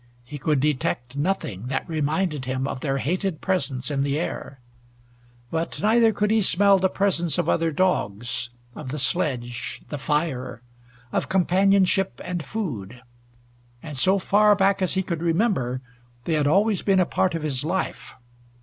[0.23, 4.59] He could detect nothing that reminded him of their hated presence in the air.
[5.51, 10.63] But neither could he smell the presence of other dogs, of the sledge, the fire,
[11.11, 13.03] of companionship and food,
[13.83, 15.81] and so far back as he could remember
[16.23, 18.15] they had always been a part of his life.